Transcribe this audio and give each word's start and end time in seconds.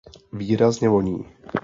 Výrazně 0.33 0.87
voní. 0.89 1.25